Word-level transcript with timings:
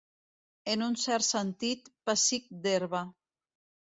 En 0.71 0.83
un 0.85 0.95
cert 1.01 1.25
sentit, 1.27 1.91
pessic 2.11 2.47
d'herba. 2.63 3.03